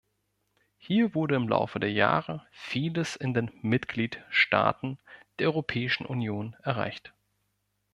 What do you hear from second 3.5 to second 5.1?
Mitgliedstaaten